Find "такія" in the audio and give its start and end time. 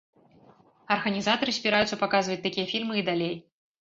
2.47-2.67